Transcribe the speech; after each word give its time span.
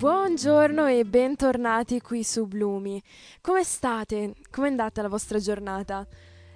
Buongiorno 0.00 0.86
e 0.86 1.04
bentornati 1.04 2.00
qui 2.00 2.24
su 2.24 2.46
Blumi. 2.46 3.02
Come 3.42 3.62
state? 3.62 4.32
Come 4.50 4.68
è 4.68 4.70
andata 4.70 5.02
la 5.02 5.08
vostra 5.08 5.38
giornata? 5.38 6.06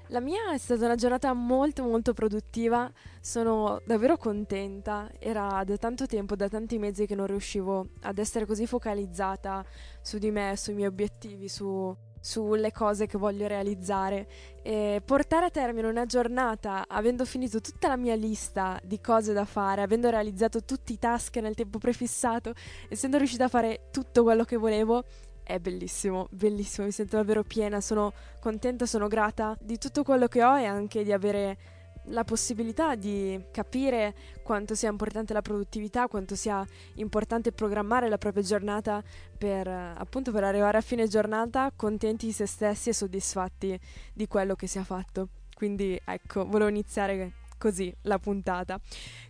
La 0.06 0.20
mia 0.20 0.50
è 0.54 0.56
stata 0.56 0.86
una 0.86 0.94
giornata 0.94 1.30
molto 1.34 1.82
molto 1.82 2.14
produttiva, 2.14 2.90
sono 3.20 3.82
davvero 3.84 4.16
contenta, 4.16 5.10
era 5.18 5.62
da 5.62 5.76
tanto 5.76 6.06
tempo, 6.06 6.36
da 6.36 6.48
tanti 6.48 6.78
mesi 6.78 7.04
che 7.04 7.14
non 7.14 7.26
riuscivo 7.26 7.88
ad 8.04 8.16
essere 8.16 8.46
così 8.46 8.66
focalizzata 8.66 9.62
su 10.00 10.16
di 10.16 10.30
me, 10.30 10.54
sui 10.56 10.72
miei 10.72 10.88
obiettivi, 10.88 11.46
su, 11.46 11.94
sulle 12.24 12.72
cose 12.72 13.06
che 13.06 13.18
voglio 13.18 13.46
realizzare. 13.46 14.26
E 14.62 15.02
portare 15.04 15.46
a 15.46 15.50
termine 15.50 15.88
una 15.88 16.06
giornata 16.06 16.86
avendo 16.88 17.26
finito 17.26 17.60
tutta 17.60 17.88
la 17.88 17.98
mia 17.98 18.14
lista 18.14 18.80
di 18.82 18.98
cose 18.98 19.34
da 19.34 19.44
fare, 19.44 19.82
avendo 19.82 20.08
realizzato 20.08 20.64
tutti 20.64 20.94
i 20.94 20.98
task 20.98 21.36
nel 21.36 21.54
tempo 21.54 21.76
prefissato, 21.76 22.54
essendo 22.88 23.18
riuscita 23.18 23.44
a 23.44 23.48
fare 23.48 23.88
tutto 23.90 24.22
quello 24.22 24.44
che 24.44 24.56
volevo, 24.56 25.04
è 25.42 25.58
bellissimo, 25.58 26.28
bellissimo, 26.30 26.86
mi 26.86 26.92
sento 26.92 27.16
davvero 27.16 27.42
piena, 27.42 27.82
sono 27.82 28.14
contenta, 28.40 28.86
sono 28.86 29.06
grata 29.06 29.54
di 29.60 29.76
tutto 29.76 30.02
quello 30.02 30.26
che 30.26 30.42
ho 30.42 30.58
e 30.58 30.64
anche 30.64 31.04
di 31.04 31.12
avere 31.12 31.58
la 32.08 32.24
possibilità 32.24 32.94
di 32.94 33.42
capire 33.50 34.14
quanto 34.42 34.74
sia 34.74 34.90
importante 34.90 35.32
la 35.32 35.42
produttività, 35.42 36.08
quanto 36.08 36.34
sia 36.34 36.64
importante 36.94 37.52
programmare 37.52 38.08
la 38.08 38.18
propria 38.18 38.42
giornata 38.42 39.02
per 39.36 39.68
appunto 39.68 40.32
per 40.32 40.44
arrivare 40.44 40.78
a 40.78 40.82
fine 40.82 41.08
giornata 41.08 41.72
contenti 41.74 42.26
di 42.26 42.32
se 42.32 42.46
stessi 42.46 42.90
e 42.90 42.92
soddisfatti 42.92 43.78
di 44.12 44.26
quello 44.26 44.54
che 44.54 44.66
si 44.66 44.78
è 44.78 44.82
fatto. 44.82 45.28
Quindi 45.54 45.98
ecco, 46.04 46.44
volevo 46.44 46.68
iniziare 46.68 47.32
così 47.64 47.90
la 48.02 48.18
puntata. 48.18 48.78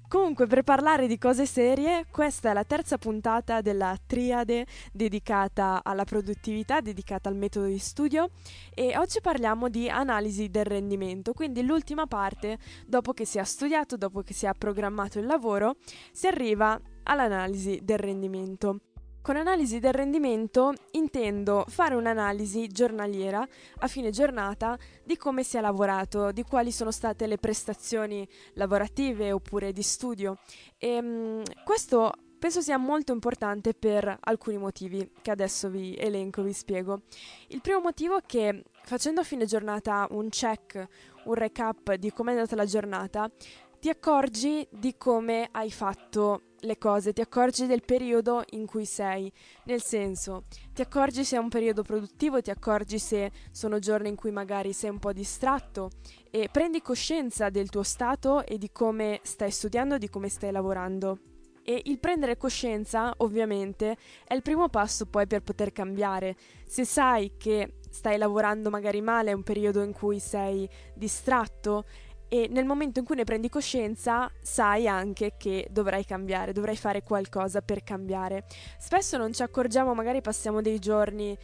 Comunque, 0.08 0.48
per 0.48 0.64
parlare 0.64 1.06
di 1.06 1.18
cose 1.18 1.46
serie, 1.46 2.06
questa 2.10 2.50
è 2.50 2.52
la 2.52 2.64
terza 2.64 2.98
puntata 2.98 3.60
della 3.60 3.96
triade 4.04 4.66
dedicata 4.92 5.82
alla 5.84 6.02
produttività, 6.02 6.80
dedicata 6.80 7.28
al 7.28 7.36
metodo 7.36 7.66
di 7.66 7.78
studio 7.78 8.30
e 8.74 8.98
oggi 8.98 9.20
parliamo 9.20 9.68
di 9.68 9.88
analisi 9.88 10.50
del 10.50 10.64
rendimento, 10.64 11.32
quindi 11.32 11.62
l'ultima 11.62 12.06
parte, 12.06 12.58
dopo 12.86 13.12
che 13.12 13.24
si 13.24 13.38
è 13.38 13.44
studiato, 13.44 13.96
dopo 13.96 14.22
che 14.22 14.34
si 14.34 14.46
è 14.46 14.50
programmato 14.58 15.20
il 15.20 15.26
lavoro, 15.26 15.76
si 16.10 16.26
arriva 16.26 16.76
all'analisi 17.04 17.78
del 17.82 17.98
rendimento. 17.98 18.93
Con 19.24 19.36
analisi 19.36 19.78
del 19.78 19.94
rendimento 19.94 20.74
intendo 20.90 21.64
fare 21.68 21.94
un'analisi 21.94 22.68
giornaliera 22.68 23.42
a 23.78 23.88
fine 23.88 24.10
giornata 24.10 24.76
di 25.02 25.16
come 25.16 25.42
si 25.42 25.56
è 25.56 25.62
lavorato, 25.62 26.30
di 26.30 26.42
quali 26.42 26.70
sono 26.70 26.90
state 26.90 27.26
le 27.26 27.38
prestazioni 27.38 28.28
lavorative 28.52 29.32
oppure 29.32 29.72
di 29.72 29.80
studio. 29.80 30.36
E 30.76 30.98
um, 30.98 31.42
questo 31.64 32.12
penso 32.38 32.60
sia 32.60 32.76
molto 32.76 33.14
importante 33.14 33.72
per 33.72 34.14
alcuni 34.24 34.58
motivi 34.58 35.10
che 35.22 35.30
adesso 35.30 35.70
vi 35.70 35.96
elenco, 35.96 36.42
vi 36.42 36.52
spiego. 36.52 37.04
Il 37.48 37.62
primo 37.62 37.80
motivo 37.80 38.18
è 38.18 38.22
che 38.26 38.62
facendo 38.82 39.22
a 39.22 39.24
fine 39.24 39.46
giornata 39.46 40.06
un 40.10 40.28
check, 40.28 40.86
un 41.24 41.32
recap 41.32 41.94
di 41.94 42.12
come 42.12 42.32
è 42.32 42.34
andata 42.34 42.56
la 42.56 42.66
giornata, 42.66 43.30
ti 43.80 43.88
accorgi 43.88 44.68
di 44.70 44.98
come 44.98 45.48
hai 45.50 45.70
fatto 45.70 46.42
le 46.64 46.78
cose, 46.78 47.12
ti 47.12 47.20
accorgi 47.20 47.66
del 47.66 47.84
periodo 47.84 48.42
in 48.50 48.66
cui 48.66 48.84
sei, 48.84 49.30
nel 49.64 49.82
senso, 49.82 50.44
ti 50.72 50.82
accorgi 50.82 51.24
se 51.24 51.36
è 51.36 51.38
un 51.38 51.48
periodo 51.48 51.82
produttivo, 51.82 52.42
ti 52.42 52.50
accorgi 52.50 52.98
se 52.98 53.30
sono 53.50 53.78
giorni 53.78 54.08
in 54.08 54.16
cui 54.16 54.30
magari 54.30 54.72
sei 54.72 54.90
un 54.90 54.98
po' 54.98 55.12
distratto 55.12 55.90
e 56.30 56.48
prendi 56.50 56.82
coscienza 56.82 57.50
del 57.50 57.70
tuo 57.70 57.82
stato 57.82 58.44
e 58.44 58.58
di 58.58 58.70
come 58.72 59.20
stai 59.22 59.50
studiando, 59.50 59.98
di 59.98 60.08
come 60.08 60.28
stai 60.28 60.50
lavorando. 60.50 61.18
E 61.66 61.80
il 61.84 61.98
prendere 61.98 62.36
coscienza, 62.36 63.14
ovviamente, 63.18 63.96
è 64.26 64.34
il 64.34 64.42
primo 64.42 64.68
passo 64.68 65.06
poi 65.06 65.26
per 65.26 65.40
poter 65.40 65.72
cambiare. 65.72 66.36
Se 66.66 66.84
sai 66.84 67.32
che 67.38 67.76
stai 67.88 68.18
lavorando 68.18 68.68
magari 68.68 69.00
male, 69.00 69.30
è 69.30 69.34
un 69.34 69.42
periodo 69.42 69.82
in 69.82 69.92
cui 69.92 70.18
sei 70.18 70.68
distratto, 70.94 71.86
e 72.34 72.48
nel 72.50 72.64
momento 72.64 72.98
in 72.98 73.04
cui 73.04 73.14
ne 73.14 73.22
prendi 73.22 73.48
coscienza 73.48 74.28
sai 74.42 74.88
anche 74.88 75.34
che 75.38 75.68
dovrai 75.70 76.04
cambiare, 76.04 76.52
dovrai 76.52 76.74
fare 76.74 77.04
qualcosa 77.04 77.62
per 77.62 77.84
cambiare. 77.84 78.42
Spesso 78.76 79.16
non 79.16 79.32
ci 79.32 79.44
accorgiamo, 79.44 79.94
magari 79.94 80.20
passiamo 80.20 80.60
dei 80.60 80.80
giorni 80.80 81.38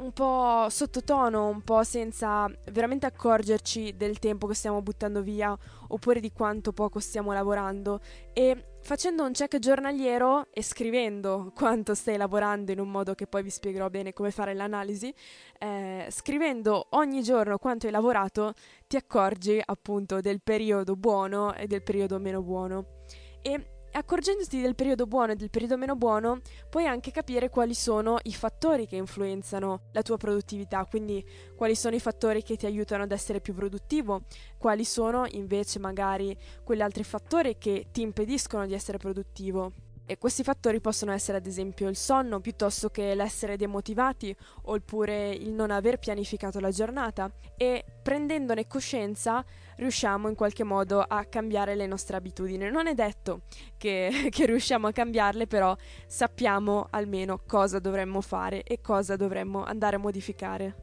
un 0.00 0.12
po' 0.12 0.66
sottotono, 0.70 1.48
un 1.48 1.62
po' 1.62 1.84
senza 1.84 2.50
veramente 2.72 3.06
accorgerci 3.06 3.96
del 3.96 4.18
tempo 4.18 4.46
che 4.46 4.54
stiamo 4.54 4.82
buttando 4.82 5.22
via 5.22 5.56
oppure 5.88 6.18
di 6.20 6.32
quanto 6.32 6.72
poco 6.72 6.98
stiamo 6.98 7.32
lavorando 7.32 8.00
e 8.32 8.72
facendo 8.82 9.24
un 9.24 9.32
check 9.32 9.58
giornaliero 9.58 10.48
e 10.52 10.62
scrivendo 10.62 11.52
quanto 11.54 11.94
stai 11.94 12.16
lavorando 12.16 12.72
in 12.72 12.80
un 12.80 12.90
modo 12.90 13.14
che 13.14 13.26
poi 13.26 13.42
vi 13.42 13.50
spiegherò 13.50 13.88
bene 13.88 14.12
come 14.12 14.30
fare 14.30 14.52
l'analisi, 14.52 15.14
eh, 15.58 16.06
scrivendo 16.10 16.88
ogni 16.90 17.22
giorno 17.22 17.58
quanto 17.58 17.86
hai 17.86 17.92
lavorato 17.92 18.52
ti 18.88 18.96
accorgi 18.96 19.60
appunto 19.64 20.20
del 20.20 20.42
periodo 20.42 20.96
buono 20.96 21.54
e 21.54 21.66
del 21.66 21.82
periodo 21.82 22.18
meno 22.18 22.42
buono. 22.42 23.02
E 23.42 23.73
accorgendoti 23.96 24.60
del 24.60 24.74
periodo 24.74 25.06
buono 25.06 25.32
e 25.32 25.36
del 25.36 25.50
periodo 25.50 25.76
meno 25.76 25.94
buono, 25.94 26.40
puoi 26.68 26.86
anche 26.86 27.12
capire 27.12 27.48
quali 27.48 27.74
sono 27.74 28.18
i 28.24 28.34
fattori 28.34 28.86
che 28.86 28.96
influenzano 28.96 29.82
la 29.92 30.02
tua 30.02 30.16
produttività, 30.16 30.84
quindi 30.84 31.24
quali 31.54 31.76
sono 31.76 31.94
i 31.94 32.00
fattori 32.00 32.42
che 32.42 32.56
ti 32.56 32.66
aiutano 32.66 33.04
ad 33.04 33.12
essere 33.12 33.40
più 33.40 33.54
produttivo, 33.54 34.22
quali 34.58 34.84
sono 34.84 35.26
invece 35.30 35.78
magari 35.78 36.36
quegli 36.64 36.80
altri 36.80 37.04
fattori 37.04 37.56
che 37.56 37.86
ti 37.92 38.02
impediscono 38.02 38.66
di 38.66 38.74
essere 38.74 38.98
produttivo. 38.98 39.72
E 40.06 40.18
questi 40.18 40.42
fattori 40.42 40.80
possono 40.80 41.12
essere 41.12 41.38
ad 41.38 41.46
esempio 41.46 41.88
il 41.88 41.96
sonno 41.96 42.40
piuttosto 42.40 42.90
che 42.90 43.14
l'essere 43.14 43.56
demotivati 43.56 44.36
oppure 44.64 45.30
il 45.30 45.50
non 45.50 45.70
aver 45.70 45.98
pianificato 45.98 46.60
la 46.60 46.70
giornata 46.70 47.32
e 47.56 47.82
prendendone 48.02 48.66
coscienza 48.66 49.42
riusciamo 49.76 50.28
in 50.28 50.34
qualche 50.34 50.64
modo 50.64 51.00
a 51.00 51.24
cambiare 51.24 51.74
le 51.74 51.86
nostre 51.86 52.16
abitudini. 52.16 52.70
Non 52.70 52.86
è 52.86 52.94
detto 52.94 53.42
che, 53.76 54.28
che 54.30 54.46
riusciamo 54.46 54.86
a 54.86 54.92
cambiarle, 54.92 55.46
però 55.46 55.76
sappiamo 56.06 56.88
almeno 56.90 57.40
cosa 57.46 57.78
dovremmo 57.78 58.20
fare 58.20 58.62
e 58.62 58.80
cosa 58.80 59.16
dovremmo 59.16 59.64
andare 59.64 59.96
a 59.96 60.00
modificare. 60.00 60.76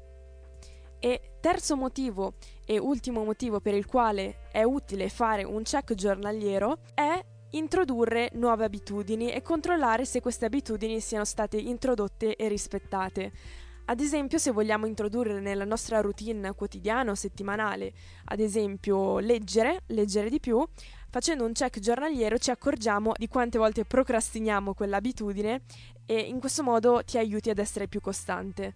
E 1.00 1.38
terzo 1.40 1.75
motivo 1.75 2.34
e 2.63 2.78
ultimo 2.78 3.24
motivo 3.24 3.59
per 3.59 3.74
il 3.74 3.88
quale 3.88 4.47
è 4.51 4.62
utile 4.62 5.09
fare 5.09 5.44
un 5.44 5.63
check 5.63 5.96
giornaliero 5.96 6.78
è 6.94 7.19
introdurre 7.51 8.30
nuove 8.34 8.66
abitudini 8.66 9.31
e 9.31 9.41
controllare 9.41 10.06
se 10.06 10.22
queste 10.22 10.46
abitudini 10.46 11.00
siano 11.00 11.25
state 11.25 11.57
introdotte 11.57 12.35
e 12.35 12.47
rispettate. 12.47 13.31
Ad 13.86 14.00
esempio, 14.00 14.38
se 14.38 14.52
vogliamo 14.52 14.86
introdurre 14.86 15.40
nella 15.42 15.66
nostra 15.66 16.00
routine 16.00 16.53
quotidiana 16.53 17.12
o 17.12 17.16
settimanale, 17.16 17.92
ad 18.25 18.40
esempio 18.40 19.19
leggere, 19.19 19.84
leggere 19.88 20.30
di 20.30 20.40
più, 20.40 20.66
facendo 21.09 21.44
un 21.44 21.52
check 21.52 21.80
giornaliero 21.80 22.38
ci 22.38 22.52
accorgiamo 22.52 23.12
di 23.18 23.28
quante 23.28 23.58
volte 23.58 23.84
procrastiniamo 23.84 24.74
quell'abitudine 24.74 25.64
e 26.06 26.19
in 26.19 26.40
questo 26.40 26.64
modo 26.64 27.03
ti 27.03 27.18
aiuti 27.18 27.50
ad 27.50 27.59
essere 27.59 27.88
più 27.88 28.00
costante. 28.00 28.74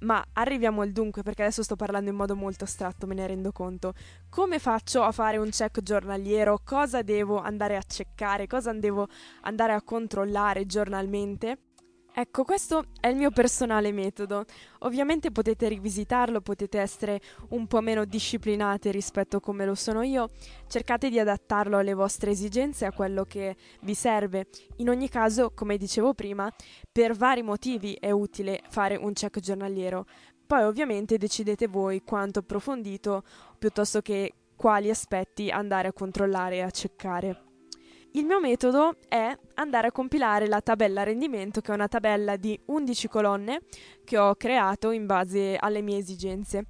Ma 0.00 0.22
arriviamo 0.34 0.82
al 0.82 0.92
dunque, 0.92 1.22
perché 1.22 1.42
adesso 1.42 1.62
sto 1.62 1.76
parlando 1.76 2.10
in 2.10 2.16
modo 2.16 2.36
molto 2.36 2.64
astratto, 2.64 3.06
me 3.06 3.14
ne 3.14 3.26
rendo 3.26 3.50
conto. 3.52 3.94
Come 4.28 4.58
faccio 4.58 5.02
a 5.02 5.12
fare 5.12 5.38
un 5.38 5.48
check 5.48 5.80
giornaliero? 5.80 6.60
Cosa 6.62 7.00
devo 7.00 7.40
andare 7.40 7.76
a 7.76 7.82
checkare? 7.82 8.46
Cosa 8.46 8.74
devo 8.74 9.08
andare 9.42 9.72
a 9.72 9.80
controllare 9.80 10.66
giornalmente? 10.66 11.65
Ecco, 12.18 12.44
questo 12.44 12.84
è 12.98 13.08
il 13.08 13.16
mio 13.16 13.30
personale 13.30 13.92
metodo. 13.92 14.46
Ovviamente 14.80 15.30
potete 15.30 15.68
rivisitarlo, 15.68 16.40
potete 16.40 16.78
essere 16.78 17.20
un 17.50 17.66
po' 17.66 17.82
meno 17.82 18.06
disciplinati 18.06 18.90
rispetto 18.90 19.36
a 19.36 19.40
come 19.40 19.66
lo 19.66 19.74
sono 19.74 20.00
io. 20.00 20.30
Cercate 20.66 21.10
di 21.10 21.18
adattarlo 21.18 21.76
alle 21.76 21.92
vostre 21.92 22.30
esigenze, 22.30 22.86
a 22.86 22.92
quello 22.92 23.24
che 23.24 23.54
vi 23.82 23.92
serve. 23.92 24.46
In 24.76 24.88
ogni 24.88 25.10
caso, 25.10 25.52
come 25.54 25.76
dicevo 25.76 26.14
prima, 26.14 26.50
per 26.90 27.12
vari 27.12 27.42
motivi 27.42 27.92
è 28.00 28.10
utile 28.10 28.62
fare 28.70 28.96
un 28.96 29.12
check 29.12 29.38
giornaliero. 29.38 30.06
Poi 30.46 30.62
ovviamente 30.62 31.18
decidete 31.18 31.68
voi 31.68 32.00
quanto 32.02 32.38
approfondito 32.38 33.24
piuttosto 33.58 34.00
che 34.00 34.32
quali 34.56 34.88
aspetti 34.88 35.50
andare 35.50 35.88
a 35.88 35.92
controllare 35.92 36.56
e 36.56 36.60
a 36.62 36.70
checkare. 36.70 37.45
Il 38.16 38.24
mio 38.24 38.40
metodo 38.40 38.96
è 39.10 39.36
andare 39.56 39.88
a 39.88 39.92
compilare 39.92 40.46
la 40.48 40.62
tabella 40.62 41.02
rendimento, 41.02 41.60
che 41.60 41.70
è 41.70 41.74
una 41.74 41.86
tabella 41.86 42.36
di 42.36 42.58
11 42.64 43.08
colonne 43.08 43.60
che 44.06 44.16
ho 44.16 44.34
creato 44.36 44.90
in 44.90 45.04
base 45.04 45.54
alle 45.58 45.82
mie 45.82 45.98
esigenze. 45.98 46.64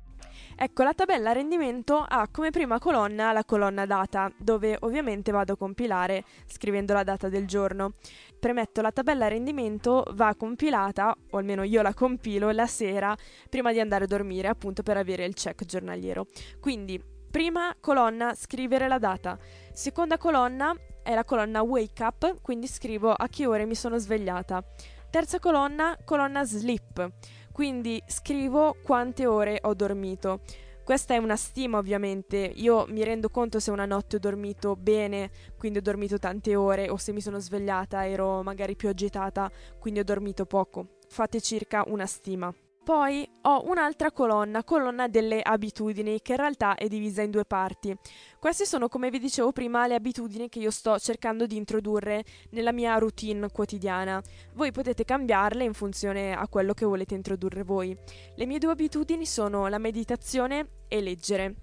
Ecco, 0.57 0.83
la 0.83 0.93
tabella 0.93 1.31
rendimento 1.31 2.05
ha 2.05 2.27
come 2.33 2.51
prima 2.51 2.81
colonna 2.81 3.31
la 3.31 3.45
colonna 3.45 3.87
data, 3.87 4.29
dove 4.37 4.77
ovviamente 4.81 5.31
vado 5.31 5.53
a 5.53 5.57
compilare 5.57 6.25
scrivendo 6.47 6.95
la 6.95 7.05
data 7.05 7.29
del 7.29 7.47
giorno. 7.47 7.93
Premetto, 8.41 8.81
la 8.81 8.91
tabella 8.91 9.29
rendimento 9.29 10.03
va 10.15 10.35
compilata, 10.35 11.15
o 11.31 11.39
almeno 11.39 11.63
io 11.63 11.81
la 11.81 11.95
compilo, 11.95 12.51
la 12.51 12.67
sera 12.67 13.15
prima 13.49 13.71
di 13.71 13.79
andare 13.79 14.03
a 14.03 14.09
dormire, 14.09 14.49
appunto 14.49 14.83
per 14.83 14.97
avere 14.97 15.25
il 15.25 15.35
check 15.35 15.65
giornaliero. 15.65 16.27
Quindi, 16.59 17.01
prima 17.31 17.73
colonna, 17.79 18.35
scrivere 18.35 18.89
la 18.89 18.99
data. 18.99 19.39
Seconda 19.73 20.19
colonna, 20.19 20.75
è 21.07 21.15
la 21.15 21.25
colonna 21.25 21.63
wake 21.63 22.03
up, 22.03 22.41
quindi 22.43 22.67
scrivo 22.67 23.13
a 23.13 23.29
che 23.29 23.47
ore 23.47 23.65
mi 23.65 23.77
sono 23.77 23.97
svegliata. 23.97 24.65
Terza 25.09 25.39
colonna, 25.39 25.97
colonna 26.05 26.45
sleep, 26.45 27.13
quindi 27.53 28.03
scrivo 28.09 28.77
quante 28.83 29.25
ore 29.25 29.61
ho 29.63 29.73
dormito. 29.73 30.41
Questa 30.83 31.15
è 31.15 31.19
una 31.19 31.37
stima 31.37 31.79
ovviamente, 31.79 32.37
io 32.39 32.87
mi 32.89 33.05
rendo 33.05 33.29
conto 33.29 33.61
se 33.61 33.71
una 33.71 33.87
notte 33.87 34.17
ho 34.17 34.19
dormito 34.19 34.75
bene, 34.75 35.31
quindi 35.57 35.79
ho 35.79 35.83
dormito 35.83 36.19
tante 36.19 36.57
ore, 36.57 36.89
o 36.91 36.97
se 36.97 37.13
mi 37.13 37.21
sono 37.21 37.39
svegliata 37.39 38.05
ero 38.07 38.43
magari 38.43 38.75
più 38.75 38.89
agitata, 38.89 39.49
quindi 39.79 40.01
ho 40.01 40.05
dormito 40.05 40.45
poco. 40.45 40.99
Fate 41.09 41.41
circa 41.41 41.85
una 41.87 42.07
stima. 42.07 42.53
Poi 42.87 43.29
ho 43.43 43.65
un'altra 43.67 44.13
colonna, 44.13 44.63
colonna 44.63 45.09
delle 45.09 45.43
abitudini, 45.43 46.23
che 46.23 46.35
in 46.35 46.39
realtà 46.39 46.77
è 46.77 46.87
divisa 46.87 47.21
in 47.21 47.33
due 47.33 47.45
parti. 47.45 47.93
Queste 48.39 48.65
sono, 48.65 48.87
come 48.87 49.11
vi 49.11 49.19
dicevo 49.19 49.51
prima, 49.51 49.89
le 49.89 49.97
abitudini 49.97 50.49
che 50.49 50.61
io 50.61 50.71
sto 50.71 50.97
cercando 51.01 51.47
di 51.47 51.57
introdurre 51.57 52.25
nella 52.51 52.71
mia 52.71 52.97
routine 52.99 53.51
quotidiana. 53.51 54.23
Voi 54.55 54.71
potete 54.71 55.05
cambiarle 55.05 55.65
in 55.65 55.73
funzione 55.73 56.33
a 56.33 56.47
quello 56.47 56.75
che 56.75 56.85
volete 56.87 57.17
introdurre 57.17 57.65
voi. 57.65 57.93
Le 58.37 58.47
mie 58.47 58.61
due 58.61 58.71
abitudini 58.71 59.27
sono 59.27 59.67
la 59.67 59.79
meditazione 59.79 60.69
e 60.87 61.01
leggere 61.01 61.57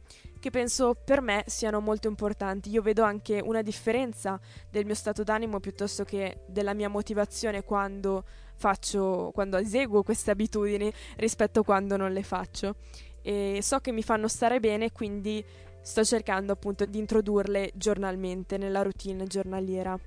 che 0.44 0.50
penso 0.50 0.94
per 0.94 1.22
me 1.22 1.46
siano 1.48 1.80
molto 1.80 2.10
importanti. 2.10 2.70
Io 2.70 2.82
vedo 2.82 3.04
anche 3.04 3.40
una 3.42 3.62
differenza 3.62 4.38
del 4.70 4.84
mio 4.84 4.94
stato 4.94 5.24
d'animo 5.24 5.62
piuttosto 5.62 6.04
che 6.04 6.44
della 6.48 6.74
mia 6.74 6.90
motivazione 6.90 7.64
quando 7.64 8.26
faccio, 8.56 9.32
quando 9.34 9.58
eseguo 9.58 10.04
queste 10.04 10.32
abitudini 10.32 10.92
rispetto 11.18 11.62
a 11.62 11.64
quando 11.64 11.98
non 11.98 12.12
le 12.12 12.24
faccio. 12.24 12.76
E 13.22 13.60
so 13.62 13.80
che 13.80 13.92
mi 13.92 14.04
fanno 14.04 14.28
stare 14.28 14.60
bene, 14.60 14.92
quindi 14.92 15.44
sto 15.82 16.04
cercando 16.04 16.54
appunto 16.54 16.86
di 16.86 16.98
introdurle 16.98 17.72
giornalmente 17.74 18.58
nella 18.58 18.82
routine 18.82 19.26
giornaliera. 19.26 19.98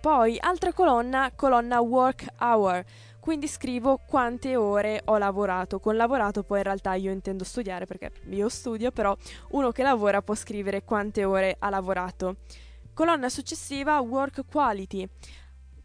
Poi, 0.00 0.36
altra 0.40 0.72
colonna, 0.72 1.30
colonna 1.34 1.80
work 1.80 2.26
hour, 2.40 2.84
quindi 3.20 3.46
scrivo 3.46 4.00
quante 4.04 4.56
ore 4.56 5.00
ho 5.04 5.16
lavorato. 5.16 5.78
Con 5.78 5.96
lavorato 5.96 6.42
poi 6.42 6.58
in 6.58 6.64
realtà 6.64 6.94
io 6.94 7.12
intendo 7.12 7.44
studiare 7.44 7.86
perché 7.86 8.10
io 8.30 8.48
studio, 8.48 8.90
però 8.90 9.16
uno 9.50 9.70
che 9.70 9.84
lavora 9.84 10.20
può 10.20 10.34
scrivere 10.34 10.82
quante 10.82 11.24
ore 11.24 11.54
ha 11.56 11.70
lavorato. 11.70 12.38
Colonna 12.92 13.28
successiva 13.28 14.00
work 14.00 14.44
quality. 14.50 15.08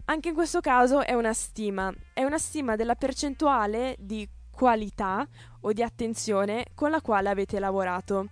Anche 0.10 0.30
in 0.30 0.36
questo 0.36 0.62
caso 0.62 1.04
è 1.04 1.14
una 1.14 1.34
stima, 1.34 1.94
è 2.14 2.24
una 2.24 2.38
stima 2.38 2.78
della 2.78 2.96
percentuale 2.96 3.98
di 4.00 4.26
qualità 4.50 5.28
o 5.62 5.74
di 5.74 5.84
attenzione 5.84 6.68
con 6.76 6.92
la 6.92 7.02
quale 7.02 7.28
avete 7.28 7.60
lavorato. 7.60 8.30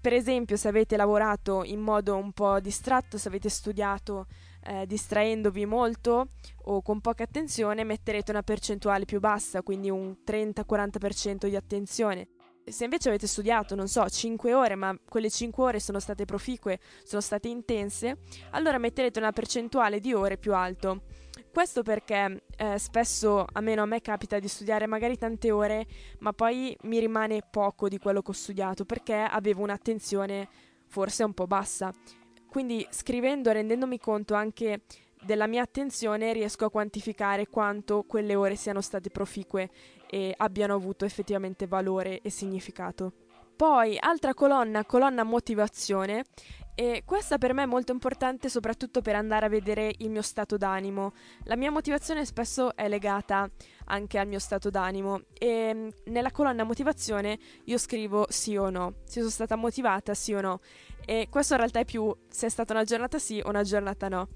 Per 0.00 0.12
esempio, 0.12 0.56
se 0.56 0.68
avete 0.68 0.96
lavorato 0.96 1.64
in 1.64 1.80
modo 1.80 2.14
un 2.14 2.30
po' 2.30 2.60
distratto, 2.60 3.18
se 3.18 3.26
avete 3.26 3.48
studiato 3.48 4.26
eh, 4.62 4.86
distraendovi 4.86 5.66
molto 5.66 6.28
o 6.66 6.82
con 6.82 7.00
poca 7.00 7.24
attenzione 7.24 7.82
metterete 7.82 8.30
una 8.30 8.42
percentuale 8.42 9.04
più 9.04 9.18
bassa, 9.18 9.62
quindi 9.62 9.90
un 9.90 10.14
30-40% 10.24 11.48
di 11.48 11.56
attenzione. 11.56 12.28
Se 12.70 12.84
invece 12.84 13.08
avete 13.08 13.26
studiato, 13.26 13.74
non 13.74 13.88
so, 13.88 14.08
5 14.08 14.54
ore, 14.54 14.74
ma 14.74 14.96
quelle 15.08 15.30
5 15.30 15.62
ore 15.62 15.80
sono 15.80 16.00
state 16.00 16.24
proficue, 16.24 16.78
sono 17.04 17.20
state 17.20 17.48
intense, 17.48 18.18
allora 18.50 18.78
metterete 18.78 19.18
una 19.18 19.32
percentuale 19.32 20.00
di 20.00 20.12
ore 20.12 20.36
più 20.36 20.54
alto. 20.54 21.02
Questo 21.52 21.82
perché 21.82 22.44
eh, 22.56 22.78
spesso, 22.78 23.44
almeno 23.52 23.82
a 23.82 23.86
me 23.86 24.00
capita 24.00 24.38
di 24.38 24.48
studiare 24.48 24.86
magari 24.86 25.16
tante 25.16 25.50
ore, 25.50 25.86
ma 26.20 26.32
poi 26.32 26.76
mi 26.82 27.00
rimane 27.00 27.40
poco 27.50 27.88
di 27.88 27.98
quello 27.98 28.22
che 28.22 28.30
ho 28.30 28.34
studiato 28.34 28.84
perché 28.84 29.14
avevo 29.14 29.62
un'attenzione 29.62 30.48
forse 30.86 31.24
un 31.24 31.32
po' 31.34 31.46
bassa. 31.46 31.92
Quindi 32.48 32.86
scrivendo, 32.90 33.50
rendendomi 33.50 33.98
conto 33.98 34.34
anche 34.34 34.82
della 35.28 35.46
mia 35.46 35.60
attenzione, 35.60 36.32
riesco 36.32 36.64
a 36.64 36.70
quantificare 36.70 37.48
quanto 37.48 38.02
quelle 38.04 38.34
ore 38.34 38.56
siano 38.56 38.80
state 38.80 39.10
proficue 39.10 39.68
e 40.08 40.32
abbiano 40.34 40.72
avuto 40.72 41.04
effettivamente 41.04 41.66
valore 41.66 42.22
e 42.22 42.30
significato. 42.30 43.12
Poi, 43.54 43.98
altra 44.00 44.32
colonna, 44.32 44.86
colonna 44.86 45.24
motivazione, 45.24 46.24
e 46.74 47.02
questa 47.04 47.36
per 47.36 47.52
me 47.52 47.64
è 47.64 47.66
molto 47.66 47.92
importante 47.92 48.48
soprattutto 48.48 49.02
per 49.02 49.16
andare 49.16 49.44
a 49.44 49.48
vedere 49.50 49.92
il 49.98 50.08
mio 50.08 50.22
stato 50.22 50.56
d'animo. 50.56 51.12
La 51.42 51.56
mia 51.56 51.70
motivazione 51.70 52.24
spesso 52.24 52.74
è 52.74 52.88
legata 52.88 53.50
anche 53.86 54.18
al 54.18 54.28
mio 54.28 54.38
stato 54.38 54.70
d'animo 54.70 55.22
e 55.36 55.74
mm, 55.74 55.88
nella 56.04 56.30
colonna 56.30 56.64
motivazione 56.64 57.38
io 57.64 57.76
scrivo 57.76 58.26
sì 58.30 58.56
o 58.56 58.70
no, 58.70 58.94
se 59.04 59.18
sono 59.18 59.28
stata 59.28 59.56
motivata 59.56 60.14
sì 60.14 60.32
o 60.32 60.40
no. 60.40 60.60
E 61.04 61.26
questo 61.28 61.54
in 61.54 61.58
realtà 61.58 61.80
è 61.80 61.84
più 61.84 62.16
se 62.28 62.46
è 62.46 62.48
stata 62.48 62.72
una 62.72 62.84
giornata 62.84 63.18
sì 63.18 63.42
o 63.44 63.50
una 63.50 63.64
giornata 63.64 64.08
no. 64.08 64.28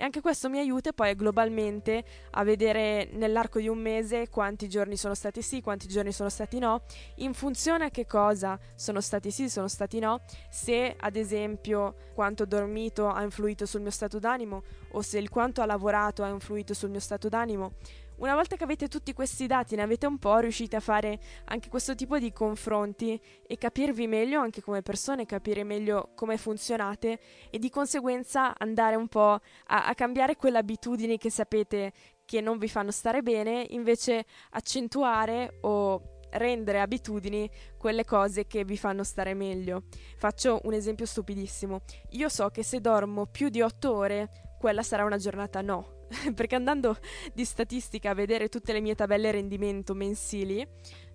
E 0.00 0.02
anche 0.02 0.22
questo 0.22 0.48
mi 0.48 0.58
aiuta 0.58 0.94
poi 0.94 1.14
globalmente 1.14 2.02
a 2.30 2.42
vedere 2.42 3.10
nell'arco 3.12 3.60
di 3.60 3.68
un 3.68 3.76
mese 3.76 4.30
quanti 4.30 4.66
giorni 4.66 4.96
sono 4.96 5.12
stati 5.12 5.42
sì, 5.42 5.60
quanti 5.60 5.88
giorni 5.88 6.10
sono 6.10 6.30
stati 6.30 6.58
no, 6.58 6.84
in 7.16 7.34
funzione 7.34 7.84
a 7.84 7.90
che 7.90 8.06
cosa 8.06 8.58
sono 8.74 9.02
stati 9.02 9.30
sì, 9.30 9.50
sono 9.50 9.68
stati 9.68 9.98
no, 9.98 10.22
se 10.48 10.96
ad 10.98 11.16
esempio 11.16 11.96
quanto 12.14 12.44
ho 12.44 12.46
dormito 12.46 13.10
ha 13.10 13.22
influito 13.22 13.66
sul 13.66 13.82
mio 13.82 13.90
stato 13.90 14.18
d'animo 14.18 14.62
o 14.92 15.02
se 15.02 15.18
il 15.18 15.28
quanto 15.28 15.60
ha 15.60 15.66
lavorato 15.66 16.22
ha 16.22 16.28
influito 16.28 16.72
sul 16.72 16.88
mio 16.88 17.00
stato 17.00 17.28
d'animo 17.28 17.72
una 18.20 18.34
volta 18.34 18.56
che 18.56 18.64
avete 18.64 18.88
tutti 18.88 19.12
questi 19.12 19.46
dati, 19.46 19.76
ne 19.76 19.82
avete 19.82 20.06
un 20.06 20.18
po', 20.18 20.38
riuscite 20.38 20.76
a 20.76 20.80
fare 20.80 21.18
anche 21.46 21.68
questo 21.68 21.94
tipo 21.94 22.18
di 22.18 22.32
confronti 22.32 23.20
e 23.46 23.56
capirvi 23.56 24.06
meglio 24.06 24.40
anche 24.40 24.60
come 24.62 24.82
persone, 24.82 25.26
capire 25.26 25.64
meglio 25.64 26.10
come 26.14 26.36
funzionate 26.36 27.18
e 27.50 27.58
di 27.58 27.70
conseguenza 27.70 28.54
andare 28.58 28.96
un 28.96 29.08
po' 29.08 29.32
a, 29.32 29.86
a 29.86 29.94
cambiare 29.94 30.36
quelle 30.36 30.58
abitudini 30.58 31.16
che 31.16 31.30
sapete 31.30 31.92
che 32.24 32.40
non 32.40 32.58
vi 32.58 32.68
fanno 32.68 32.90
stare 32.90 33.22
bene, 33.22 33.66
invece 33.70 34.24
accentuare 34.50 35.58
o 35.62 36.18
rendere 36.32 36.80
abitudini 36.80 37.50
quelle 37.76 38.04
cose 38.04 38.46
che 38.46 38.64
vi 38.64 38.76
fanno 38.76 39.02
stare 39.02 39.34
meglio. 39.34 39.84
Faccio 40.16 40.60
un 40.64 40.74
esempio 40.74 41.06
stupidissimo. 41.06 41.80
Io 42.10 42.28
so 42.28 42.48
che 42.50 42.62
se 42.62 42.80
dormo 42.80 43.26
più 43.26 43.48
di 43.48 43.62
8 43.62 43.92
ore, 43.92 44.49
quella 44.60 44.82
sarà 44.82 45.04
una 45.04 45.16
giornata 45.16 45.62
no 45.62 46.00
perché 46.34 46.54
andando 46.54 46.96
di 47.32 47.44
statistica 47.44 48.10
a 48.10 48.14
vedere 48.14 48.48
tutte 48.48 48.72
le 48.72 48.80
mie 48.80 48.94
tabelle 48.94 49.30
rendimento 49.30 49.94
mensili, 49.94 50.66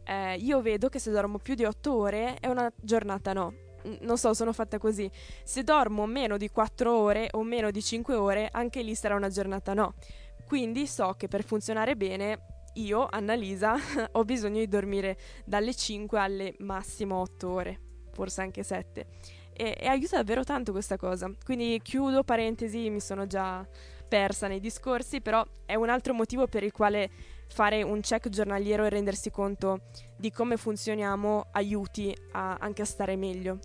eh, 0.03 0.35
io 0.35 0.61
vedo 0.61 0.89
che 0.89 0.99
se 0.99 1.11
dormo 1.11 1.37
più 1.37 1.53
di 1.53 1.63
8 1.63 1.95
ore 1.95 2.35
è 2.39 2.47
una 2.47 2.71
giornata 2.75 3.33
no. 3.33 3.53
Non 4.01 4.17
so, 4.17 4.33
sono 4.33 4.51
fatta 4.51 4.79
così. 4.79 5.09
Se 5.43 5.63
dormo 5.63 6.07
meno 6.07 6.37
di 6.37 6.49
4 6.49 6.91
ore 6.91 7.27
o 7.31 7.43
meno 7.43 7.69
di 7.69 7.83
5 7.83 8.15
ore, 8.15 8.49
anche 8.51 8.81
lì 8.81 8.95
sarà 8.95 9.15
una 9.15 9.29
giornata 9.29 9.75
no. 9.75 9.93
Quindi 10.47 10.87
so 10.87 11.13
che 11.17 11.27
per 11.27 11.43
funzionare 11.43 11.95
bene 11.95 12.69
io, 12.75 13.07
Annalisa, 13.07 13.75
ho 14.13 14.23
bisogno 14.23 14.59
di 14.59 14.67
dormire 14.67 15.17
dalle 15.45 15.73
5 15.73 16.19
alle 16.19 16.55
massimo 16.59 17.19
8 17.21 17.49
ore, 17.49 17.79
forse 18.15 18.41
anche 18.41 18.63
7. 18.63 19.05
E, 19.51 19.77
e 19.77 19.87
aiuta 19.87 20.15
davvero 20.15 20.45
tanto 20.45 20.71
questa 20.71 20.95
cosa. 20.95 21.29
Quindi 21.43 21.79
chiudo 21.83 22.23
parentesi, 22.23 22.89
mi 22.89 23.01
sono 23.01 23.27
già 23.27 23.67
persa 24.07 24.47
nei 24.47 24.61
discorsi, 24.61 25.19
però 25.19 25.45
è 25.65 25.75
un 25.75 25.89
altro 25.89 26.13
motivo 26.13 26.47
per 26.47 26.63
il 26.63 26.71
quale 26.71 27.09
fare 27.47 27.83
un 27.83 27.99
check 27.99 28.29
giornaliero 28.29 28.85
e 28.85 28.89
rendersi 28.89 29.29
conto 29.29 29.81
di 30.15 30.31
come 30.31 30.55
funzioniamo 30.55 31.47
aiuti 31.51 32.15
a, 32.31 32.55
anche 32.59 32.81
a 32.81 32.85
stare 32.85 33.17
meglio. 33.17 33.59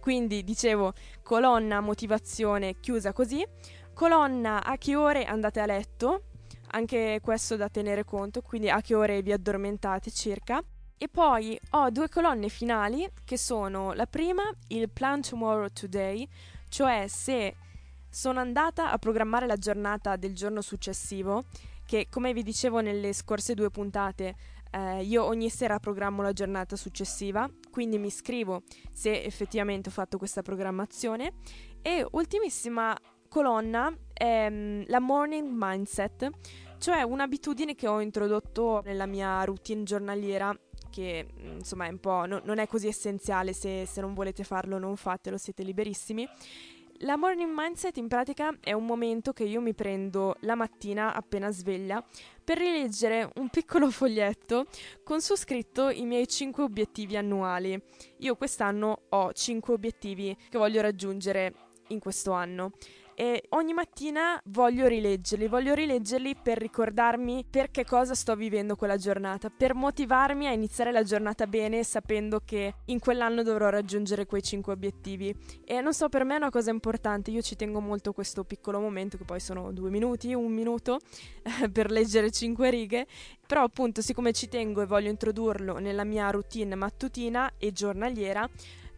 Quindi 0.00 0.44
dicevo, 0.44 0.92
colonna 1.22 1.80
motivazione 1.80 2.78
chiusa 2.80 3.12
così, 3.12 3.44
colonna 3.94 4.62
a 4.62 4.76
che 4.76 4.96
ore 4.96 5.24
andate 5.24 5.60
a 5.60 5.66
letto, 5.66 6.24
anche 6.72 7.20
questo 7.22 7.56
da 7.56 7.68
tenere 7.68 8.04
conto, 8.04 8.42
quindi 8.42 8.68
a 8.68 8.80
che 8.80 8.94
ore 8.94 9.22
vi 9.22 9.32
addormentate 9.32 10.10
circa. 10.10 10.62
E 11.02 11.08
poi 11.08 11.58
ho 11.70 11.88
due 11.88 12.10
colonne 12.10 12.50
finali 12.50 13.10
che 13.24 13.38
sono 13.38 13.94
la 13.94 14.04
prima, 14.04 14.42
il 14.68 14.90
plan 14.90 15.22
tomorrow 15.22 15.68
today, 15.72 16.28
cioè 16.68 17.06
se 17.08 17.56
sono 18.10 18.38
andata 18.38 18.90
a 18.90 18.98
programmare 18.98 19.46
la 19.46 19.56
giornata 19.56 20.16
del 20.16 20.34
giorno 20.34 20.60
successivo, 20.60 21.44
che 21.86 22.08
come 22.10 22.34
vi 22.34 22.42
dicevo 22.42 22.80
nelle 22.80 23.14
scorse 23.14 23.54
due 23.54 23.70
puntate, 23.70 24.34
eh, 24.72 25.02
io 25.02 25.24
ogni 25.24 25.48
sera 25.48 25.78
programmo 25.78 26.20
la 26.20 26.34
giornata 26.34 26.76
successiva, 26.76 27.48
quindi 27.70 27.96
mi 27.96 28.10
scrivo 28.10 28.60
se 28.92 29.22
effettivamente 29.22 29.88
ho 29.88 29.92
fatto 29.92 30.18
questa 30.18 30.42
programmazione. 30.42 31.32
E 31.80 32.06
ultimissima 32.10 32.94
colonna 33.26 33.90
è 34.12 34.48
um, 34.50 34.84
la 34.86 35.00
morning 35.00 35.48
mindset, 35.50 36.28
cioè 36.76 37.00
un'abitudine 37.00 37.74
che 37.74 37.88
ho 37.88 38.02
introdotto 38.02 38.82
nella 38.84 39.06
mia 39.06 39.42
routine 39.44 39.82
giornaliera 39.82 40.54
che 40.90 41.26
insomma 41.42 41.86
è 41.86 41.90
un 41.90 41.98
po' 41.98 42.26
no, 42.26 42.40
non 42.44 42.58
è 42.58 42.66
così 42.66 42.88
essenziale 42.88 43.52
se, 43.52 43.86
se 43.86 44.00
non 44.00 44.14
volete 44.14 44.44
farlo 44.44 44.78
non 44.78 44.96
fatelo 44.96 45.38
siete 45.38 45.62
liberissimi 45.62 46.28
la 47.02 47.16
morning 47.16 47.50
mindset 47.54 47.96
in 47.96 48.08
pratica 48.08 48.54
è 48.60 48.72
un 48.72 48.84
momento 48.84 49.32
che 49.32 49.44
io 49.44 49.62
mi 49.62 49.72
prendo 49.72 50.36
la 50.40 50.54
mattina 50.54 51.14
appena 51.14 51.50
sveglia 51.50 52.04
per 52.44 52.58
rileggere 52.58 53.30
un 53.36 53.48
piccolo 53.48 53.88
foglietto 53.90 54.66
con 55.02 55.22
su 55.22 55.34
scritto 55.34 55.88
i 55.88 56.04
miei 56.04 56.28
5 56.28 56.62
obiettivi 56.62 57.16
annuali. 57.16 57.80
Io 58.18 58.36
quest'anno 58.36 59.04
ho 59.08 59.32
5 59.32 59.72
obiettivi 59.72 60.36
che 60.50 60.58
voglio 60.58 60.82
raggiungere 60.82 61.54
in 61.88 62.00
questo 62.00 62.32
anno 62.32 62.72
e 63.20 63.42
ogni 63.50 63.74
mattina 63.74 64.40
voglio 64.46 64.86
rileggerli, 64.86 65.46
voglio 65.46 65.74
rileggerli 65.74 66.36
per 66.42 66.56
ricordarmi 66.56 67.44
per 67.50 67.70
che 67.70 67.84
cosa 67.84 68.14
sto 68.14 68.34
vivendo 68.34 68.76
quella 68.76 68.96
giornata, 68.96 69.50
per 69.50 69.74
motivarmi 69.74 70.46
a 70.46 70.52
iniziare 70.52 70.90
la 70.90 71.02
giornata 71.02 71.46
bene 71.46 71.84
sapendo 71.84 72.40
che 72.42 72.76
in 72.86 72.98
quell'anno 72.98 73.42
dovrò 73.42 73.68
raggiungere 73.68 74.24
quei 74.24 74.42
cinque 74.42 74.72
obiettivi. 74.72 75.36
E 75.66 75.82
non 75.82 75.92
so, 75.92 76.08
per 76.08 76.24
me 76.24 76.32
è 76.32 76.36
una 76.38 76.48
cosa 76.48 76.70
importante, 76.70 77.30
io 77.30 77.42
ci 77.42 77.56
tengo 77.56 77.80
molto 77.80 78.14
questo 78.14 78.42
piccolo 78.42 78.80
momento, 78.80 79.18
che 79.18 79.24
poi 79.26 79.38
sono 79.38 79.70
due 79.70 79.90
minuti, 79.90 80.32
un 80.32 80.50
minuto, 80.50 80.98
per 81.70 81.90
leggere 81.90 82.30
cinque 82.30 82.70
righe, 82.70 83.06
però 83.46 83.64
appunto 83.64 84.00
siccome 84.00 84.32
ci 84.32 84.48
tengo 84.48 84.80
e 84.80 84.86
voglio 84.86 85.10
introdurlo 85.10 85.76
nella 85.76 86.04
mia 86.04 86.30
routine 86.30 86.74
mattutina 86.74 87.52
e 87.58 87.70
giornaliera, 87.70 88.48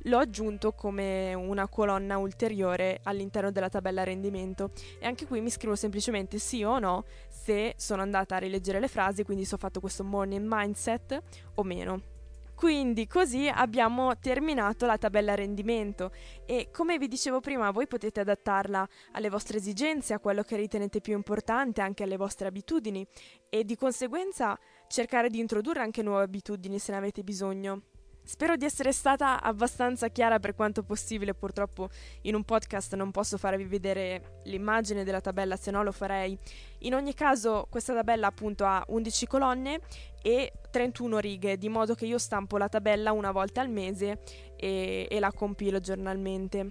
l'ho 0.05 0.19
aggiunto 0.19 0.73
come 0.73 1.35
una 1.35 1.69
colonna 1.69 2.19
ulteriore 2.19 3.01
all'interno 3.05 3.51
della 3.51 3.69
tabella 3.69 4.05
rendimento 4.05 4.71
e 4.99 5.07
anche 5.07 5.27
qui 5.27 5.41
mi 5.41 5.51
scrivo 5.51 5.77
semplicemente 5.77 6.39
sì 6.39 6.63
o 6.63 6.79
no 6.79 7.05
se 7.29 7.75
sono 7.77 8.03
andata 8.03 8.37
a 8.37 8.39
rileggere 8.39 8.81
le 8.81 8.89
frasi, 8.89 9.25
quindi 9.25 9.45
se 9.45 9.55
ho 9.55 9.59
fatto 9.59 9.81
questo 9.81 10.05
morning 10.05 10.47
mindset 10.49 11.23
o 11.55 11.63
meno. 11.63 12.11
Quindi 12.55 13.09
così 13.09 13.49
abbiamo 13.49 14.17
terminato 14.21 14.87
la 14.87 14.97
tabella 14.97 15.35
rendimento 15.35 16.13
e 16.47 16.69
come 16.71 16.97
vi 16.97 17.09
dicevo 17.09 17.41
prima 17.41 17.73
voi 17.73 17.89
potete 17.89 18.21
adattarla 18.21 18.89
alle 19.13 19.31
vostre 19.31 19.59
esigenze, 19.59 20.15
a 20.15 20.21
quello 20.21 20.43
che 20.43 20.55
ritenete 20.55 21.01
più 21.01 21.15
importante, 21.15 21.81
anche 21.81 22.05
alle 22.05 22.17
vostre 22.17 22.47
abitudini 22.47 23.05
e 23.49 23.65
di 23.65 23.75
conseguenza 23.75 24.57
cercare 24.87 25.29
di 25.29 25.41
introdurre 25.41 25.81
anche 25.81 26.03
nuove 26.03 26.23
abitudini 26.23 26.79
se 26.79 26.93
ne 26.93 26.99
avete 26.99 27.25
bisogno. 27.25 27.83
Spero 28.25 28.57
di 28.57 28.65
essere 28.65 28.93
stata 28.93 29.43
abbastanza 29.43 30.09
chiara 30.09 30.39
per 30.39 30.55
quanto 30.55 30.85
possibile, 30.85 31.35
purtroppo 31.35 31.89
in 32.23 32.35
un 32.35 32.45
podcast 32.45 32.95
non 32.95 33.11
posso 33.11 33.37
farvi 33.37 33.65
vedere 33.65 34.41
l'immagine 34.45 35.03
della 35.03 35.21
tabella, 35.21 35.57
se 35.57 35.71
no 35.71 35.83
lo 35.83 35.91
farei. 35.91 36.39
In 36.81 36.95
ogni 36.95 37.15
caso 37.15 37.67
questa 37.69 37.95
tabella 37.95 38.29
appunto 38.29 38.65
ha 38.65 38.83
11 38.87 39.27
colonne 39.27 39.81
e 40.23 40.53
31 40.71 41.19
righe, 41.19 41.59
di 41.59 41.69
modo 41.69 41.95
che 41.95 42.07
io 42.07 42.19
stampo 42.19 42.57
la 42.59 42.69
tabella 42.69 43.13
una 43.13 43.33
volta 43.33 43.61
al 43.61 43.69
mese 43.69 44.21
e, 44.57 45.09
e 45.11 45.19
la 45.19 45.33
compilo 45.33 45.81
giornalmente. 45.81 46.71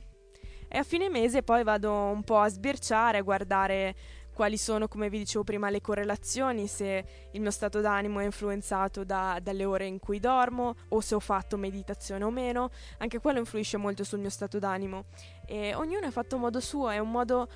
E 0.74 0.78
a 0.78 0.84
fine 0.84 1.10
mese 1.10 1.44
poi 1.44 1.64
vado 1.64 1.92
un 1.92 2.24
po' 2.24 2.38
a 2.38 2.48
sbirciare, 2.48 3.18
a 3.18 3.22
guardare 3.24 3.94
quali 4.42 4.58
sono, 4.58 4.88
come 4.88 5.08
vi 5.08 5.20
dicevo 5.20 5.44
prima, 5.44 5.70
le 5.70 5.82
correlazioni, 5.82 6.66
se 6.66 7.06
il 7.30 7.42
mio 7.42 7.52
stato 7.52 7.80
d'animo 7.80 8.22
è 8.22 8.24
influenzato 8.24 9.04
da, 9.04 9.38
dalle 9.40 9.66
ore 9.66 9.86
in 9.86 10.00
cui 10.00 10.20
dormo 10.20 10.74
o 10.88 11.00
se 11.00 11.14
ho 11.14 11.20
fatto 11.20 11.58
meditazione 11.58 12.24
o 12.24 12.32
meno, 12.32 12.72
anche 12.98 13.20
quello 13.20 13.38
influisce 13.38 13.78
molto 13.78 14.04
sul 14.04 14.18
mio 14.18 14.32
stato 14.32 14.58
d'animo. 14.58 15.06
E 15.46 15.76
ognuno 15.76 16.08
è 16.08 16.10
fatto 16.10 16.38
a 16.38 16.40
modo 16.40 16.60
suo, 16.60 16.90
è 16.90 16.98
un 16.98 17.12
modo 17.12 17.48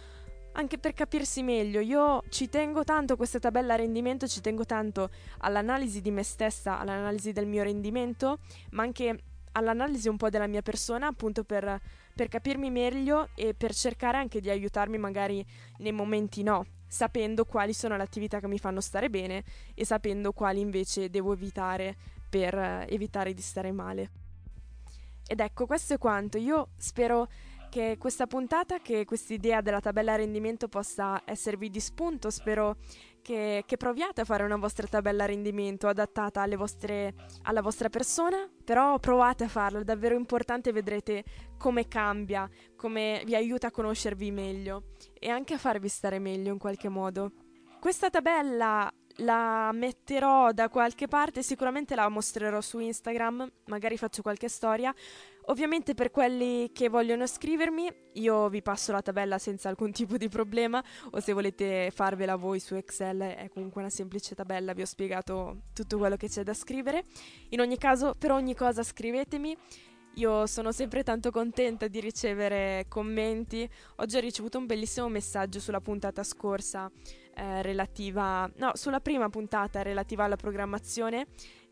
anche 0.52 0.78
per 0.78 0.94
capirsi 0.94 1.42
meglio. 1.42 1.80
Io 1.80 2.22
ci 2.30 2.50
tengo 2.50 2.84
tanto 2.84 3.14
a 3.14 3.16
questa 3.16 3.40
tabella 3.40 3.74
rendimento, 3.74 4.28
ci 4.28 4.40
tengo 4.40 4.64
tanto 4.64 5.10
all'analisi 5.40 6.02
di 6.02 6.12
me 6.12 6.22
stessa, 6.22 6.78
all'analisi 6.78 7.32
del 7.32 7.48
mio 7.48 7.64
rendimento, 7.64 8.38
ma 8.74 8.84
anche 8.84 9.24
all'analisi 9.54 10.08
un 10.08 10.18
po' 10.18 10.30
della 10.30 10.46
mia 10.46 10.62
persona, 10.62 11.08
appunto 11.08 11.44
per, 11.44 11.82
per 12.14 12.28
capirmi 12.28 12.70
meglio 12.70 13.30
e 13.34 13.56
per 13.56 13.74
cercare 13.74 14.18
anche 14.18 14.40
di 14.40 14.52
aiutarmi 14.52 15.00
magari 15.00 15.44
nei 15.78 15.92
momenti 15.92 16.44
no, 16.44 16.66
sapendo 16.96 17.44
quali 17.44 17.74
sono 17.74 17.98
le 17.98 18.04
attività 18.04 18.40
che 18.40 18.48
mi 18.48 18.58
fanno 18.58 18.80
stare 18.80 19.10
bene 19.10 19.44
e 19.74 19.84
sapendo 19.84 20.32
quali 20.32 20.62
invece 20.62 21.10
devo 21.10 21.34
evitare 21.34 21.94
per 22.30 22.58
eh, 22.58 22.86
evitare 22.90 23.34
di 23.34 23.42
stare 23.42 23.74
male. 23.74 24.10
Ed 25.28 25.42
ecco, 25.42 25.66
questo 25.66 25.96
è 25.96 25.98
quanto. 25.98 26.38
Io 26.38 26.70
spero 26.78 27.28
che 27.76 27.98
questa 28.00 28.26
puntata, 28.26 28.80
che 28.80 29.04
questa 29.04 29.34
idea 29.34 29.60
della 29.60 29.82
tabella 29.82 30.16
rendimento 30.16 30.70
possa 30.70 31.22
esservi 31.26 31.70
di 31.70 31.82
spunto. 31.82 32.30
Spero 32.30 32.78
che, 33.22 33.66
che, 33.66 33.76
proviate 33.76 34.22
a 34.22 34.24
fare 34.24 34.46
una 34.46 34.56
vostra 34.56 34.88
tabella 34.88 35.26
rendimento 35.26 35.90
adattata 35.90 36.48
vostre, 36.56 37.14
alla 37.42 37.62
vostra 37.62 37.90
persona, 37.90 38.50
però 38.64 38.98
provate 39.00 39.44
a 39.44 39.50
farlo, 39.50 39.80
è 39.80 39.84
davvero 39.84 40.16
importante, 40.16 40.72
vedrete 40.72 41.26
come 41.58 41.90
cambia, 41.90 42.50
come 42.78 43.24
vi 43.26 43.36
aiuta 43.36 43.68
a 43.68 43.72
conoscervi 43.72 44.32
meglio 44.32 44.92
e 45.20 45.28
anche 45.28 45.56
a 45.56 45.58
farvi 45.58 45.90
stare 45.90 46.18
meglio 46.18 46.54
in 46.54 46.58
qualche 46.58 46.88
modo. 46.88 47.34
Questa 47.82 48.10
tabella 48.10 48.90
la 49.20 49.72
metterò 49.74 50.52
da 50.52 50.70
qualche 50.70 51.08
parte, 51.08 51.44
sicuramente 51.44 51.96
la 51.96 52.10
mostrerò 52.10 52.60
su 52.62 52.80
Instagram, 52.80 53.50
magari 53.66 53.98
faccio 53.98 54.22
qualche 54.22 54.50
storia. 54.50 54.94
Ovviamente 55.48 55.94
per 55.94 56.10
quelli 56.10 56.72
che 56.74 56.90
vogliono 56.90 57.28
scrivermi, 57.28 57.94
io 58.14 58.50
vi 58.50 58.64
passo 58.64 58.92
la 58.92 59.04
tabella 59.04 59.38
senza 59.38 59.70
alcun 59.70 59.92
tipo 59.92 60.18
di 60.18 60.28
problema 60.28 60.84
o 61.12 61.20
se 61.20 61.34
volete 61.34 61.92
farvela 61.94 62.36
voi 62.36 62.60
su 62.60 62.74
Excel 62.74 63.20
è 63.20 63.50
comunque 63.54 63.82
una 63.82 63.92
semplice 63.92 64.34
tabella, 64.34 64.74
vi 64.74 64.82
ho 64.82 64.88
spiegato 64.88 65.62
tutto 65.74 66.00
quello 66.00 66.16
che 66.16 66.30
c'è 66.30 66.42
da 66.42 66.56
scrivere. 66.56 67.06
In 67.50 67.60
ogni 67.60 67.78
caso, 67.78 68.16
per 68.18 68.32
ogni 68.32 68.56
cosa 68.56 68.82
scrivetemi. 68.84 69.56
Io 70.18 70.48
sono 70.48 70.72
sempre 70.72 71.04
tanto 71.04 71.30
contenta 71.30 71.90
di 71.90 72.00
ricevere 72.00 72.86
commenti. 72.88 73.70
Oggi 73.98 74.16
ho 74.16 74.22
ricevuto 74.22 74.58
un 74.58 74.66
bellissimo 74.66 75.10
messaggio 75.10 75.60
sulla 75.60 75.82
puntata 75.82 76.24
scorsa 76.24 76.90
eh, 77.36 77.62
relativa, 77.62 78.50
no, 78.56 78.72
sulla 78.76 79.00
prima 79.00 79.30
puntata 79.30 79.82
relativa 79.82 80.24
alla 80.24 80.38
programmazione 80.38 81.28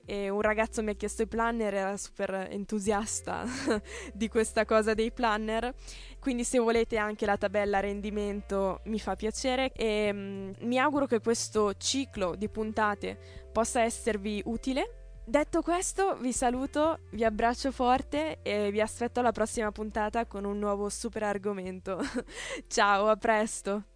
e 0.05 0.29
un 0.29 0.41
ragazzo 0.41 0.83
mi 0.83 0.91
ha 0.91 0.95
chiesto 0.95 1.21
i 1.21 1.27
planner, 1.27 1.73
era 1.73 1.97
super 1.97 2.47
entusiasta 2.49 3.45
di 4.13 4.27
questa 4.27 4.65
cosa 4.65 4.93
dei 4.93 5.11
planner, 5.11 5.73
quindi 6.19 6.43
se 6.43 6.59
volete 6.59 6.97
anche 6.97 7.25
la 7.25 7.37
tabella 7.37 7.79
rendimento 7.79 8.81
mi 8.85 8.99
fa 8.99 9.15
piacere 9.15 9.71
e 9.71 10.11
mm, 10.11 10.51
mi 10.61 10.77
auguro 10.77 11.05
che 11.05 11.19
questo 11.19 11.73
ciclo 11.75 12.35
di 12.35 12.49
puntate 12.49 13.17
possa 13.51 13.81
esservi 13.81 14.41
utile. 14.45 14.97
Detto 15.25 15.61
questo, 15.61 16.17
vi 16.17 16.33
saluto, 16.33 16.99
vi 17.11 17.23
abbraccio 17.23 17.71
forte 17.71 18.39
e 18.41 18.71
vi 18.71 18.81
aspetto 18.81 19.21
alla 19.21 19.31
prossima 19.31 19.71
puntata 19.71 20.25
con 20.25 20.43
un 20.43 20.59
nuovo 20.59 20.89
super 20.89 21.23
argomento. 21.23 22.01
Ciao, 22.67 23.07
a 23.07 23.15
presto! 23.15 23.92